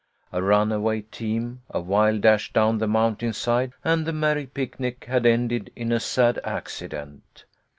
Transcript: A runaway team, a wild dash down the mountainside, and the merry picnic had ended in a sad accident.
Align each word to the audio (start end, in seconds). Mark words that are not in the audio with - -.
A 0.33 0.41
runaway 0.41 1.01
team, 1.01 1.61
a 1.69 1.79
wild 1.79 2.21
dash 2.21 2.51
down 2.53 2.79
the 2.79 2.87
mountainside, 2.87 3.73
and 3.83 4.03
the 4.03 4.11
merry 4.11 4.47
picnic 4.47 5.05
had 5.05 5.27
ended 5.27 5.71
in 5.75 5.91
a 5.91 5.99
sad 5.99 6.39
accident. 6.43 7.45